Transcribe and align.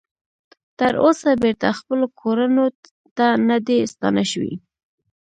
تر 0.79 0.93
اوسه 1.05 1.29
بیرته 1.43 1.67
خپلو 1.79 2.05
کورونو 2.21 2.65
ته 3.17 3.27
نه 3.47 3.57
دې 3.67 3.79
ستانه 3.93 4.23
شوي 4.31 4.53